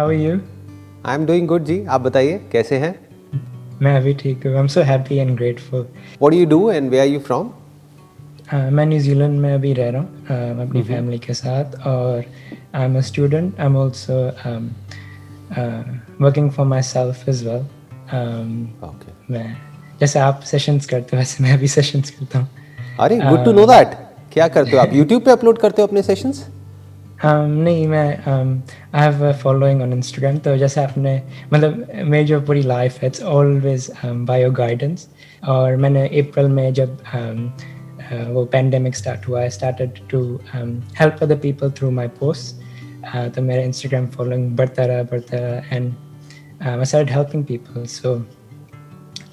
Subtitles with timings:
[0.00, 0.38] how are you?
[1.06, 2.94] I am doing good जी आप बताइए कैसे हैं?
[3.82, 4.54] मैं अभी ठीक हूँ.
[4.56, 5.82] I'm so happy and grateful.
[6.20, 7.50] What do you do and where are you from
[8.54, 12.24] मैं न्यूजीलैंड में अभी रह रहा हूँ uh, अपनी फैमिली के साथ और
[12.74, 14.28] I am a student I am also
[16.24, 17.66] working for myself is well
[19.30, 19.56] मैं
[20.00, 22.48] जैसे आप सेशंस करते हो वैसे मैं भी सेशंस करता हूँ।
[23.00, 23.98] अरे गुड टू नो दैट
[24.32, 24.90] क्या करते हो आप?
[24.94, 26.46] यूट्यूब पे अपलोड करते हो अपने सेशंस
[27.20, 28.06] um, नहीं मैं
[28.94, 31.14] I have following on Instagram तो जैसे आपने
[31.52, 35.08] मतलब मेरी जो पूरी लाइफ है it's always by your guidance
[35.48, 37.44] और मैंने अप्रैल में जब um,
[38.02, 40.22] uh, वो पेंडेमिक स्टार्ट हुआ I started to
[40.54, 42.68] help other people through my post
[43.34, 45.94] तो मेरा इंस्टाग्राम फॉलोइंग बढ़ता रहा बढ़ता रहा and
[46.62, 48.20] I started helping people so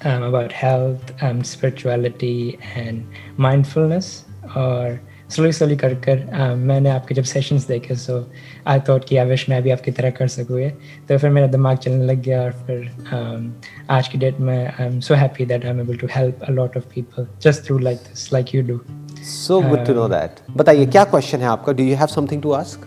[0.02, 3.06] um, about health, um, spirituality, and
[3.38, 4.14] mindfulness.
[4.56, 4.98] और
[5.30, 8.30] स्लोली स्लोली कर कर um, मैंने आपके जब सेशंस देखे सो
[8.66, 10.68] आई थॉट कि आई विश मैं भी आपकी तरह कर सकूँ ये।
[11.08, 13.50] तो फिर मेरा दिमाग चलने लग गया और फिर um,
[13.90, 16.50] आज की डेट में I am so happy that I am able to help a
[16.50, 18.80] lot of people just through like this like you do
[19.24, 21.72] so good to know that बताइए क्या क्वेश्चन है आपका?
[21.72, 22.86] Do you have something to ask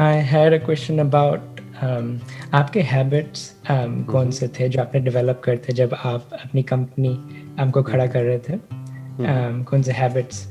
[0.00, 1.40] I had a question about
[1.86, 2.06] um,
[2.54, 7.18] आपके habits um, कौन से थे जो आपने डेवलप करते जब आप अपनी कंपनी
[7.60, 8.81] हमको खड़ा कर रहे थे?
[9.22, 10.46] Um, कौन से हैबिट्स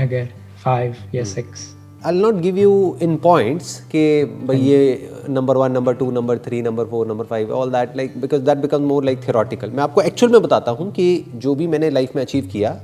[0.00, 0.28] अगर
[0.64, 1.68] फाइव या six
[2.06, 2.72] I not give you
[3.02, 4.02] in points कि
[4.46, 8.20] भाई ये number one number two number three number four number five all that like
[8.20, 11.66] because that become more like theoretical मैं आपको एक्चुअल में बताता हूँ कि जो भी
[11.66, 12.76] मैंने लाइफ में अचीव किया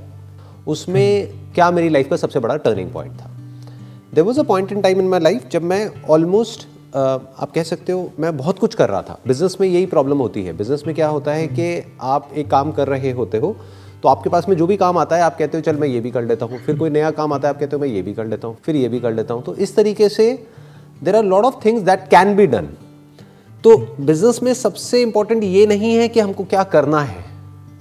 [0.67, 3.29] उसमें क्या मेरी लाइफ का सबसे बड़ा टर्निंग पॉइंट था।
[4.13, 7.91] There was a point in time in my life जब मैं ऑलमोस्ट आप कह सकते
[7.91, 10.95] हो मैं बहुत कुछ कर रहा था। बिज़नेस में यही प्रॉब्लम होती है। बिज़नेस में
[10.95, 13.55] क्या होता है कि आप एक काम कर रहे होते हो
[14.03, 15.99] तो आपके पास में जो भी काम आता है, आप कहते हो, चल, मैं ये
[15.99, 18.01] भी कर लेता हूँ। फिर कोई नया काम आता है, आप कहते हो, मैं ये
[18.01, 20.31] भी कर लेता हूँ। फिर ये भी कर लेता हूँ। तो इस तरीके से
[21.03, 22.69] there are lot of things that can be done
[23.63, 27.23] तो बिज़नेस में सबसे इंपॉर्टेंट ये नहीं है कि हमको क्या करना है।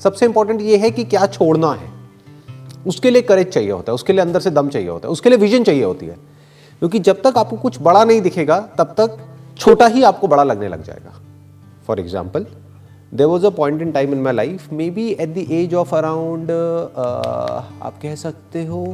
[0.01, 1.89] सबसे इंपॉर्टेंट ये है कि क्या छोड़ना है।
[2.87, 5.29] उसके लिए करेज चाहिए होता है, उसके लिए अंदर से दम चाहिए होता है, उसके
[5.29, 6.17] लिए विजन चाहिए होती है।
[6.83, 9.17] क्योंकि जब तक आपको कुछ बड़ा नहीं दिखेगा, तब तक
[9.59, 11.15] छोटा ही आपको बड़ा लगने लग जाएगा।
[11.87, 12.47] For example
[13.13, 16.51] there was a point in time in my life maybe at the age of around
[16.51, 18.85] आप कह सकते हो,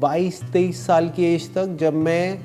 [0.00, 2.38] बाईस तेईस साल की एज तक जब मैं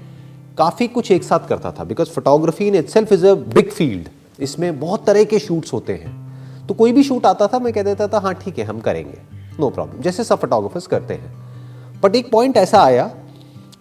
[0.57, 4.09] काफ़ी कुछ एक साथ करता था because photography in itself is a big field
[4.39, 6.19] इसमें बहुत तरह के शूट्स होते हैं।
[6.67, 9.17] तो कोई भी शूट आता था, मैं कह देता था हाँ ठीक है, हम करेंगे।
[9.59, 13.09] नो no प्रॉब्लम जैसे सब फोटोग्राफर्स करते हैं। बट एक पॉइंट ऐसा आया,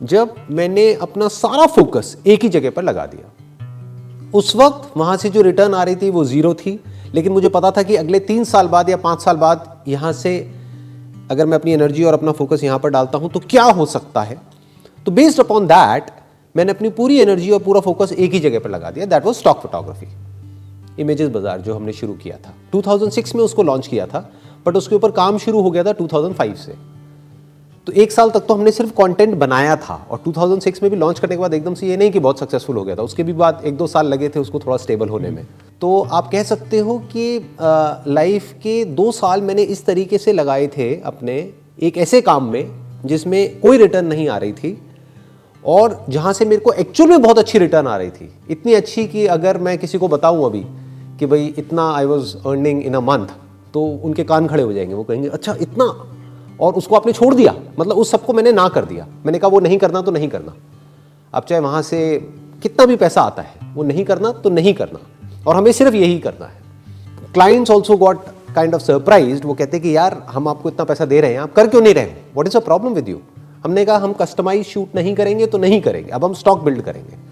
[0.02, 3.30] जब मैंने अपना सारा फोकस एक ही जगह पर लगा दिया।
[4.34, 6.78] उस वक्त वहाँ से जो रिटर्न आ रही थी वो ज़ीरो थी।
[7.14, 10.38] लेकिन मुझे पता था कि अगले तीन साल बाद या पाँच साल बाद यहाँ से
[11.30, 14.22] अगर मैं अपनी एनर्जी और अपना फोकस यहाँ पर डालता हूँ तो क्या हो सकता
[14.22, 14.40] है?
[15.06, 16.10] तो बेस्ड अपॉन दैट
[16.54, 19.36] मैंने अपनी पूरी एनर्जी और पूरा फोकस एक ही जगह पर लगा दिया। That was
[19.36, 20.06] stock photography
[20.98, 24.30] Images Bazaar जो हमने शुरू किया था। 2006 में उसको लॉन्च किया था
[24.66, 26.74] बट उसके ऊपर काम शुरू हो गया था 2005 से।
[27.90, 31.18] तो एक साल तक तो हमने सिर्फ़ कंटेंट बनाया था और 2006 में भी लॉन्च
[31.18, 33.32] करने के बाद एकदम से ये नहीं कि बहुत सक्सेसफुल हो गया था। उसके भी
[33.32, 35.46] बाद एक दो साल लगे थे उसको थोड़ा स्टेबल होने में।
[35.80, 37.56] तो आप कह सकते हो कि
[38.08, 41.34] लाइफ के दो साल मैंने इस तरीके से लगाए थे अपने
[41.82, 42.70] एक ऐसे काम में
[43.04, 44.76] जिसमें कोई रिटर्न नहीं आ रही थी
[45.64, 49.06] और जहाँ से मेरे को एक्चुअल में बहुत अच्छी रिटर्न आ रही थी। इतनी अच्छी
[49.06, 50.64] कि अगर मैं किसी को बताऊँ अभी
[51.18, 53.34] कि भाई इतना I was earning in a month
[53.74, 55.92] तो उनके कान खड़े हो जाएँगे। वो कहेंगे अच्छा इतना
[56.60, 59.60] और उसको आपने छोड़ दिया। मतलब उस सबको मैंने ना कर दिया। मैंने कहा, वो
[59.60, 60.54] नहीं करना तो नहीं करना।
[61.34, 62.30] अब चाहे वहाँ से
[62.62, 64.98] कितना भी पैसा आता है, वो नहीं करना तो नहीं करना।
[65.46, 66.62] और हमें सिर्फ़ यही करना है।
[67.34, 71.04] Clients also got kind of surprise वो कहते हैं कि, यार, हम आपको इतना पैसा
[71.04, 72.10] दे रहे हैं, आप कर क्यों नहीं रहे हो?
[72.34, 73.18] What is a problem with you
[73.64, 77.30] हमने कहा, हम कस्टमाइज शूट नहीं करेंगे तो नहीं करेंगे। अब हम स्टॉक बिल्ड करेंगे।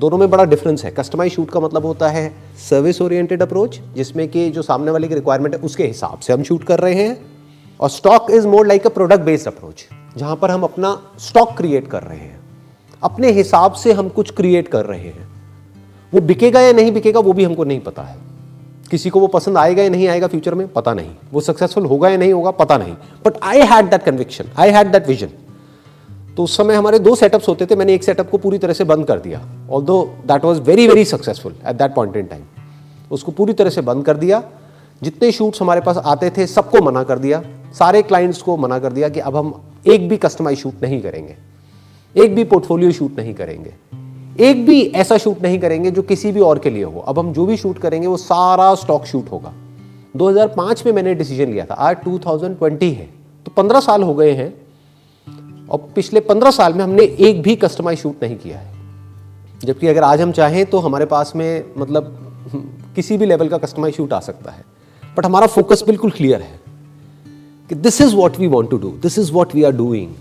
[0.00, 2.34] दोनों में बड़ा डिफरेंस है। कस्टमाइज शूट का मतलब होता है
[2.70, 6.42] सर्विस ओरिएंटेड अप्रोच जिसमें कि जो सामने वाले की रिक्वायरमेंट है, उसके हिसाब से हम
[6.42, 7.33] शूट कर रहे हैं।
[7.80, 9.84] और stock is more like a product based approach
[10.16, 12.40] जहाँ पर हम अपना स्टॉक क्रिएट कर रहे हैं।
[13.02, 15.28] अपने हिसाब से हम कुछ क्रिएट कर रहे हैं।
[16.12, 18.16] वो बिकेगा या नहीं बिकेगा, वो भी हमको नहीं पता है।
[18.90, 22.08] किसी को वो पसंद आएगा या नहीं आएगा फ्यूचर में, पता नहीं। वो सक्सेसफुल होगा
[22.08, 22.94] या नहीं होगा, पता नहीं।
[23.24, 25.30] But I had that conviction I had that vision
[26.36, 28.84] तो उस समय हमारे दो सेटअप्स होते थे, मैंने एक सेटअप को पूरी तरह से
[28.84, 29.40] बंद कर दिया।
[29.82, 32.42] Although that was very very successful at that point in time
[33.10, 34.42] उसको पूरी तरह से बंद कर दिया
[35.02, 37.42] जितने शूट्स हमारे पास आते थे, सबको मना कर दिया।
[37.78, 41.36] सारे क्लाइंट्स को मना कर दिया कि अब हम एक भी कस्टमाइज शूट नहीं करेंगे।
[42.24, 43.74] एक भी पोर्टफोलियो शूट नहीं करेंगे।
[44.40, 47.32] एक भी ऐसा शूट नहीं करेंगे जो किसी भी और के लिए हो। अब हम
[47.32, 49.52] जो भी शूट करेंगे, वो सारा स्टॉक शूट होगा।
[50.16, 53.08] 2005 में मैंने डिसीज़न लिया था। आज 2020 है।
[53.46, 54.64] तो 15 साल हो गए हैं।
[55.68, 58.74] और पिछले 15 साल में हमने एक भी कस्टमाइज शूट नहीं किया है।
[59.64, 62.20] जबकि अगर आज हम चाहें तो हमारे पास में मतलब
[62.96, 64.73] किसी भी लेवल का कस्टमाइज शूट आ सकता है।
[65.18, 66.60] बट हमारा फोकस बिल्कुल क्लियर है
[67.68, 70.14] कि this is what we want to do this is what we are doing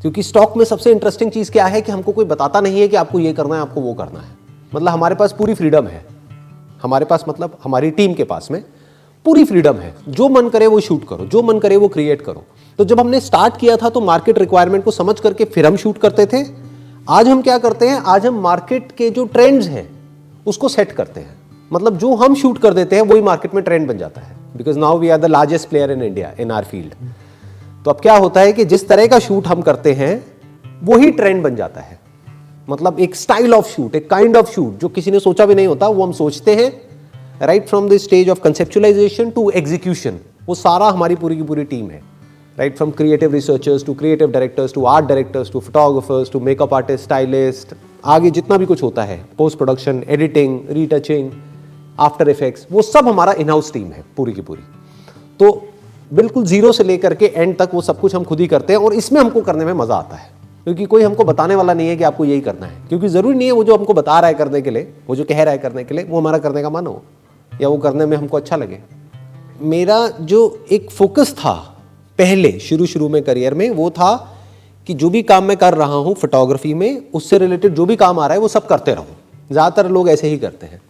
[0.00, 2.96] क्योंकि स्टॉक में सबसे इंटरेस्टिंग चीज़ क्या है कि हमको कोई बताता नहीं है कि
[2.96, 4.36] आपको ये करना है, आपको वो करना है।
[4.74, 6.06] मतलब हमारे पास पूरी फ्रीडम है।
[6.82, 8.64] हमारे पास मतलब हमारी टीम के पास में
[9.24, 12.44] पूरी फ्रीडम है। जो मन करे वो शूट करो, जो मन करे वो क्रिएट करो।
[12.78, 15.98] तो जब हमने स्टार्ट किया था तो मार्केट रिक्वायरमेंट को समझ करके फिर हम शूट
[15.98, 16.44] करते थे।
[17.08, 19.90] आज हम क्या करते हैं, आज हम मार्केट के जो ट्रेंड्स हैं,
[20.46, 21.37] उसको सेट करते हैं।
[21.70, 24.78] मतलब जो हम शूट कर देते हैं, वही मार्केट में ट्रेंड बन जाता है। Because
[24.78, 26.94] now we are the largest player in India in our field
[27.84, 30.24] तो अब क्या होता है कि जिस तरह का शूट हम करते हैं,
[30.82, 31.98] वही ट्रेंड बन जाता है।
[32.68, 35.66] मतलब एक स्टाइल ऑफ़ शूट एक काइंड ऑफ़ शूट जो किसी ने सोचा भी नहीं
[35.66, 36.70] होता, वो हम सोचते हैं
[37.42, 41.90] right from the stage of conceptualization to execution वो सारा हमारी पूरी की पूरी टीम
[41.90, 42.02] है।
[42.58, 47.04] Right from creative researchers to creative directors to art directors to photographers to makeup artist
[47.04, 47.74] stylist
[48.04, 51.30] आगे जितना भी कुछ होता है post production editing retouching
[51.98, 54.62] after effects वो सब हमारा इन हाउस टीम है, पूरी की पूरी।
[55.40, 55.68] तो
[56.10, 58.80] बिल्कुल ज़ीरो से लेकर के एंड तक वो सब कुछ हम खुद ही करते हैं
[58.80, 60.30] और इसमें हमको करने में मज़ा आता है।
[60.64, 63.46] क्योंकि कोई हमको बताने वाला नहीं है कि आपको यही करना है। क्योंकि ज़रूरी नहीं
[63.48, 65.58] है वो जो हमको बता रहा है करने के लिए, वो जो कह रहा है
[65.58, 67.02] करने के लिए, वो हमारा करने का मन हो,
[67.52, 68.78] या वो करने में हमको अच्छा लगे।
[69.60, 71.54] मेरा जो एक फोकस था
[72.18, 74.14] पहले शुरू शुरू में करियर में, वो था
[74.86, 78.18] कि जो भी काम मैं कर रहा हूँ फोटोग्राफी में, उससे रिलेटेड जो भी काम
[78.18, 79.16] आ रहा है, वो सब करते रहूँ।
[79.52, 80.80] ज़्यादातर लोग ऐसे ही करते हैं।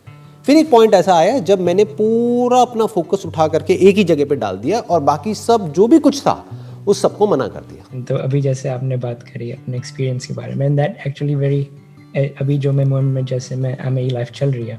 [0.48, 4.24] फिर एक पॉइंट ऐसा आया जब मैंने पूरा अपना फोकस उठा करके एक ही जगह
[4.24, 6.32] पे डाल दिया और बाकी सब जो भी कुछ था
[6.86, 10.54] उस सबको मना कर दिया। तो अभी जैसे आपने बात करी अपने एक्सपीरियंस के बारे
[10.54, 11.62] में दैट एक्चुअली वेरी
[12.40, 14.78] अभी जो मैं मोमेंट में जैसे मैं मेरी लाइफ चल रही है।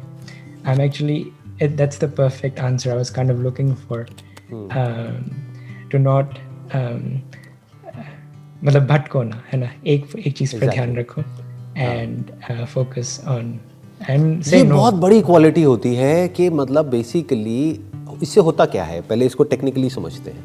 [0.65, 1.25] I am actually
[1.61, 4.05] that's the perfect answer I was kind of looking for
[5.91, 6.35] to not
[8.63, 9.69] मतलब भटको ना है ना?
[9.87, 11.21] एक एक चीज़ पर ध्यान रखो
[11.77, 13.59] एंड फोकस ऑन
[14.01, 17.79] एंड ये बहुत बड़ी क्वालिटी होती है कि मतलब बेसिकली
[18.23, 19.01] इससे होता क्या है?
[19.01, 20.43] पहले इसको टेक्निकली समझते हैं।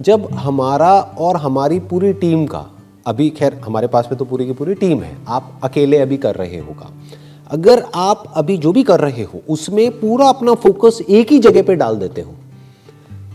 [0.00, 2.64] जब हमारा और हमारी पूरी टीम का
[3.06, 6.34] अभी खैर हमारे पास में तो पूरी की पूरी टीम है आप अकेले अभी कर
[6.34, 6.90] रहे होगा।
[7.50, 11.62] अगर आप अभी जो भी कर रहे हो उसमें पूरा अपना फोकस एक ही जगह
[11.62, 12.34] पे डाल देते हो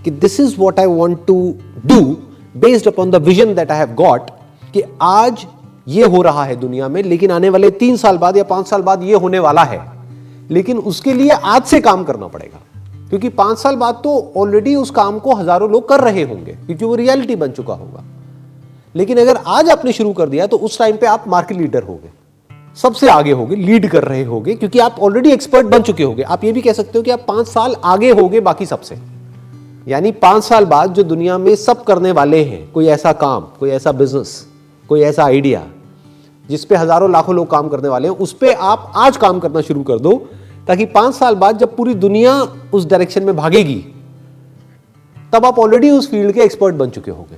[0.03, 1.55] कि this is what I want to
[1.85, 2.01] do
[2.57, 4.29] based upon the vision that I have got
[4.73, 5.45] कि आज
[5.87, 8.81] ये हो रहा है दुनिया में, लेकिन आने वाले तीन साल बाद या पाँच साल
[8.81, 9.79] बाद ये होने वाला है।
[10.49, 12.59] लेकिन उसके लिए आज से काम करना पड़ेगा,
[13.09, 16.85] क्योंकि पाँच साल बाद तो ऑलरेडी उस काम को हज़ारों लोग कर रहे होंगे, क्योंकि
[16.85, 18.03] वो रियलिटी बन चुका होगा।
[18.95, 22.09] लेकिन अगर आज आपने शुरू कर दिया तो उस टाइम पे आप मार्केट लीडर होगे,
[22.77, 26.43] सबसे आगे होगे लीड कर रहे होगे, क्योंकि आप ऑलरेडी एक्सपर्ट बन चुके होगे। आप
[26.43, 28.97] ये भी कह सकते हो कि आप पाँच साल आगे होगे बाकी सबसे।
[29.87, 33.69] यानी पाँच साल बाद जो दुनिया में सब करने वाले हैं, कोई ऐसा काम, कोई
[33.69, 34.45] ऐसा बिज़नेस
[34.91, 35.61] कोई ऐसा आइडिया
[36.49, 39.61] जिस पे हज़ारों लाखों लोग काम करने वाले हैं उस पर आप आज काम करना
[39.61, 40.11] शुरू कर दो,
[40.67, 42.33] ताकि पाँच साल बाद जब पूरी दुनिया
[42.73, 43.77] उस डायरेक्शन में भागेगी,
[45.33, 47.38] तब आप ऑलरेडी उस फ़ील्ड के एक्सपर्ट बन चुके होंगे।